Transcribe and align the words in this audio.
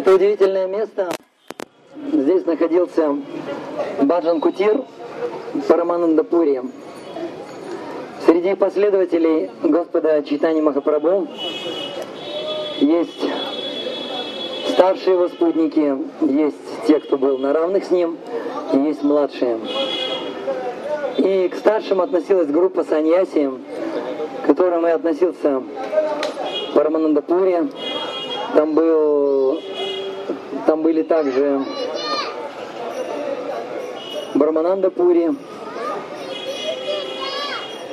Это 0.00 0.14
удивительное 0.14 0.66
место. 0.66 1.10
Здесь 2.10 2.46
находился 2.46 3.18
Баджан 4.00 4.40
Кутир 4.40 4.82
Параманандапури. 5.68 6.62
Среди 8.24 8.54
последователей 8.54 9.50
Господа 9.62 10.22
Читани 10.22 10.62
Махапрабху 10.62 11.28
есть 12.78 13.26
старшие 14.70 15.16
его 15.16 15.28
спутники, 15.28 15.98
есть 16.22 16.86
те, 16.86 16.98
кто 17.00 17.18
был 17.18 17.36
на 17.36 17.52
равных 17.52 17.84
с 17.84 17.90
ним, 17.90 18.16
и 18.72 18.78
есть 18.78 19.02
младшие. 19.02 19.60
И 21.18 21.46
к 21.48 21.56
старшим 21.56 22.00
относилась 22.00 22.48
группа 22.48 22.84
саньяси, 22.84 23.50
к 24.44 24.46
которым 24.46 24.86
и 24.86 24.90
относился 24.92 25.62
Параманандапури. 26.72 27.68
Там 28.54 28.72
был 28.72 29.60
там 30.66 30.82
были 30.82 31.02
также 31.02 31.64
Брамананда 34.34 34.90
Пури 34.90 35.30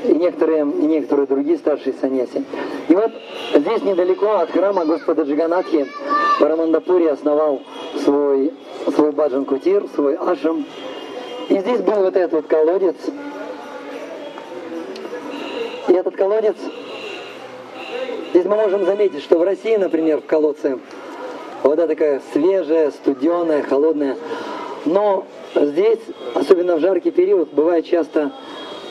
и 0.03 0.13
некоторые, 0.13 0.61
и 0.61 0.85
некоторые 0.85 1.27
другие 1.27 1.57
старшие 1.57 1.93
саньяси. 1.93 2.43
И 2.87 2.95
вот 2.95 3.11
здесь 3.55 3.81
недалеко 3.83 4.37
от 4.37 4.51
храма 4.51 4.85
Господа 4.85 5.23
Джиганатхи 5.23 5.87
Брамандапури 6.39 7.07
основал 7.07 7.61
свой, 8.03 8.53
свой 8.95 9.11
баджан 9.11 9.45
кутир, 9.45 9.85
свой 9.95 10.15
ашам. 10.15 10.65
И 11.49 11.57
здесь 11.57 11.81
был 11.81 11.95
вот 11.95 12.15
этот 12.15 12.33
вот 12.33 12.47
колодец. 12.47 12.95
И 15.87 15.93
этот 15.93 16.15
колодец, 16.15 16.57
здесь 18.31 18.45
мы 18.45 18.55
можем 18.55 18.85
заметить, 18.85 19.23
что 19.23 19.39
в 19.39 19.43
России, 19.43 19.77
например, 19.77 20.21
в 20.21 20.25
колодце 20.25 20.79
Вода 21.63 21.87
такая 21.87 22.21
свежая, 22.33 22.91
студеная, 22.91 23.63
холодная. 23.63 24.17
Но 24.85 25.25
здесь, 25.55 25.99
особенно 26.33 26.77
в 26.77 26.79
жаркий 26.79 27.11
период, 27.11 27.49
бывает 27.51 27.85
часто 27.85 28.31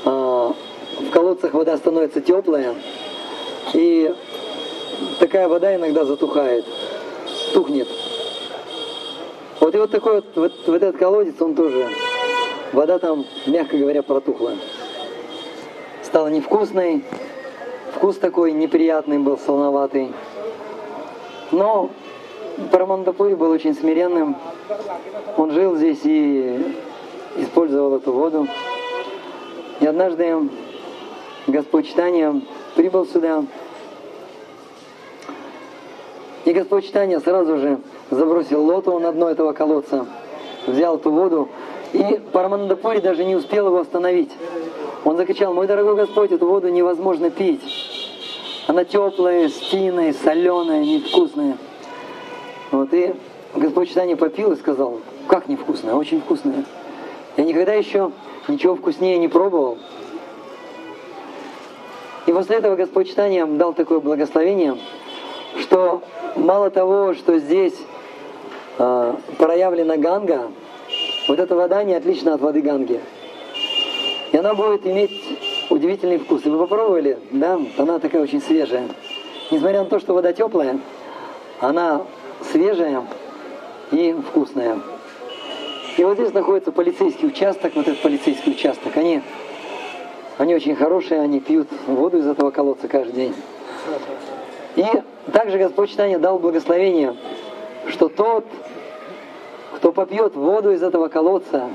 э, 0.04 0.08
в 0.08 1.10
колодцах 1.12 1.54
вода 1.54 1.76
становится 1.76 2.20
теплая, 2.20 2.74
и 3.72 4.14
такая 5.20 5.48
вода 5.48 5.74
иногда 5.74 6.04
затухает, 6.04 6.64
тухнет. 7.54 7.88
Вот 9.60 9.74
и 9.74 9.78
вот 9.78 9.90
такой 9.90 10.16
вот, 10.16 10.24
вот, 10.34 10.52
вот 10.66 10.76
этот 10.76 10.96
колодец, 10.96 11.34
он 11.40 11.54
тоже, 11.54 11.88
вода 12.72 12.98
там, 12.98 13.24
мягко 13.46 13.76
говоря, 13.76 14.02
протухла. 14.02 14.52
Стала 16.02 16.28
невкусной, 16.28 17.04
вкус 17.94 18.16
такой 18.16 18.52
неприятный 18.52 19.18
был, 19.18 19.38
солоноватый. 19.38 20.12
Но 21.52 21.90
Парамандапури 22.70 23.34
был 23.34 23.50
очень 23.50 23.74
смиренным. 23.74 24.36
Он 25.36 25.50
жил 25.50 25.76
здесь 25.76 26.00
и 26.04 26.74
использовал 27.36 27.96
эту 27.96 28.12
воду. 28.12 28.48
И 29.80 29.86
однажды 29.86 30.48
Господь 31.46 31.86
Читания 31.86 32.40
прибыл 32.74 33.06
сюда. 33.06 33.44
И 36.46 36.52
Господь 36.52 36.86
Читания 36.86 37.20
сразу 37.20 37.58
же 37.58 37.80
забросил 38.10 38.64
лоту 38.64 38.98
на 39.00 39.12
дно 39.12 39.28
этого 39.28 39.52
колодца, 39.52 40.06
взял 40.66 40.96
эту 40.96 41.10
воду, 41.10 41.48
и 41.92 42.20
Парамандапури 42.32 43.00
даже 43.00 43.24
не 43.24 43.34
успел 43.34 43.66
его 43.66 43.80
остановить. 43.80 44.30
Он 45.04 45.16
закричал, 45.16 45.52
мой 45.52 45.66
дорогой 45.66 45.96
Господь, 45.96 46.32
эту 46.32 46.46
воду 46.46 46.68
невозможно 46.68 47.30
пить. 47.30 47.60
Она 48.66 48.84
теплая, 48.84 49.48
стиная, 49.48 50.12
соленая, 50.12 50.84
невкусная. 50.84 51.58
Вот, 52.70 52.92
и 52.92 53.14
Господь 53.54 53.88
читание 53.88 54.16
попил 54.16 54.52
и 54.52 54.56
сказал, 54.56 55.00
как 55.28 55.48
невкусное, 55.48 55.94
очень 55.94 56.20
вкусное. 56.20 56.64
Я 57.36 57.44
никогда 57.44 57.74
еще 57.74 58.12
ничего 58.48 58.76
вкуснее 58.76 59.18
не 59.18 59.28
пробовал. 59.28 59.78
И 62.26 62.32
после 62.32 62.56
этого 62.56 62.76
Господь 62.76 63.08
читание 63.08 63.46
дал 63.46 63.72
такое 63.72 64.00
благословение, 64.00 64.76
что 65.60 66.02
мало 66.34 66.70
того, 66.70 67.14
что 67.14 67.38
здесь 67.38 67.74
э, 68.78 69.14
проявлена 69.38 69.96
ганга, 69.96 70.50
вот 71.28 71.38
эта 71.38 71.54
вода 71.54 71.84
не 71.84 71.94
отлична 71.94 72.34
от 72.34 72.40
воды 72.40 72.62
ганги. 72.62 73.00
И 74.32 74.36
она 74.36 74.54
будет 74.54 74.86
иметь 74.86 75.12
удивительный 75.70 76.18
вкус. 76.18 76.44
И 76.44 76.50
вы 76.50 76.58
попробовали, 76.58 77.18
да? 77.30 77.60
Она 77.78 77.98
такая 78.00 78.22
очень 78.22 78.42
свежая. 78.42 78.88
Несмотря 79.50 79.84
на 79.84 79.86
то, 79.86 80.00
что 80.00 80.14
вода 80.14 80.32
теплая, 80.32 80.80
она 81.60 82.02
свежая 82.42 83.04
и 83.90 84.14
вкусная. 84.28 84.78
И 85.96 86.04
вот 86.04 86.18
здесь 86.18 86.32
находится 86.32 86.72
полицейский 86.72 87.28
участок, 87.28 87.74
вот 87.74 87.88
этот 87.88 88.00
полицейский 88.02 88.52
участок. 88.52 88.96
Они, 88.96 89.22
они 90.38 90.54
очень 90.54 90.76
хорошие, 90.76 91.20
они 91.20 91.40
пьют 91.40 91.68
воду 91.86 92.18
из 92.18 92.26
этого 92.26 92.50
колодца 92.50 92.88
каждый 92.88 93.12
день. 93.12 93.34
И 94.76 94.84
также 95.32 95.58
Господь 95.58 95.90
Читание 95.90 96.18
дал 96.18 96.38
благословение, 96.38 97.16
что 97.88 98.08
тот, 98.08 98.44
кто 99.76 99.92
попьет 99.92 100.34
воду 100.34 100.72
из 100.72 100.82
этого 100.82 101.08
колодца, 101.08 101.68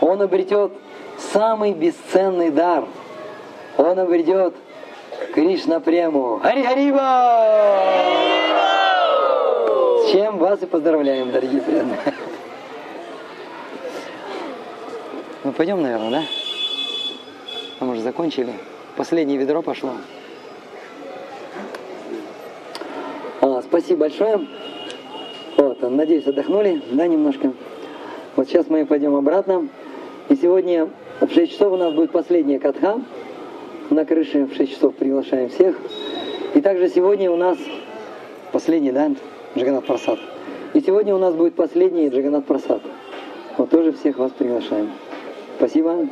он 0.00 0.22
обретет 0.22 0.72
самый 1.18 1.72
бесценный 1.74 2.50
дар. 2.50 2.84
Он 3.76 3.98
обретет 3.98 4.54
Кришна 5.34 5.80
прему. 5.80 6.40
Чем 10.10 10.38
вас 10.38 10.60
и 10.60 10.66
поздравляем, 10.66 11.30
дорогие 11.30 11.60
преданные. 11.60 11.96
Ну, 15.44 15.52
пойдем, 15.52 15.80
наверное, 15.80 16.10
да? 16.10 16.22
А 17.78 17.84
мы 17.84 17.96
закончили. 18.00 18.52
Последнее 18.96 19.38
ведро 19.38 19.62
пошло. 19.62 19.92
А, 23.40 23.62
спасибо 23.62 24.00
большое. 24.00 24.48
Вот, 25.56 25.80
надеюсь, 25.88 26.26
отдохнули, 26.26 26.82
да, 26.90 27.06
немножко. 27.06 27.52
Вот 28.34 28.48
сейчас 28.48 28.68
мы 28.68 28.84
пойдем 28.86 29.14
обратно. 29.14 29.68
И 30.28 30.34
сегодня 30.34 30.88
в 31.20 31.32
6 31.32 31.52
часов 31.52 31.74
у 31.74 31.76
нас 31.76 31.94
будет 31.94 32.10
последняя 32.10 32.58
катха. 32.58 33.00
На 33.90 34.04
крыше 34.04 34.46
в 34.46 34.54
6 34.54 34.72
часов 34.72 34.96
приглашаем 34.96 35.50
всех. 35.50 35.76
И 36.56 36.60
также 36.60 36.88
сегодня 36.88 37.30
у 37.30 37.36
нас 37.36 37.58
последний, 38.50 38.90
да, 38.90 39.12
Джаганат 39.56 39.84
Прасад. 39.84 40.18
И 40.74 40.80
сегодня 40.80 41.14
у 41.14 41.18
нас 41.18 41.34
будет 41.34 41.54
последний 41.54 42.08
Джаганат 42.08 42.46
Прасад. 42.46 42.82
Вот 43.56 43.70
тоже 43.70 43.92
всех 43.92 44.18
вас 44.18 44.30
приглашаем. 44.32 44.90
Спасибо. 45.56 46.06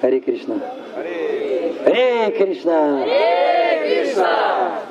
Харе 0.00 0.20
Кришна. 0.20 0.56
Харе 0.94 2.34
Кришна. 2.36 3.04
Харе 3.04 4.04
Кришна. 4.04 4.82